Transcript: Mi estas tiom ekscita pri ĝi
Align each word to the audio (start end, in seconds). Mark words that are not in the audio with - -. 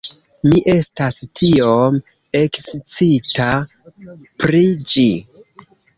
Mi 0.45 0.61
estas 0.71 1.17
tiom 1.41 1.99
ekscita 2.41 3.51
pri 4.45 4.65
ĝi 4.95 5.09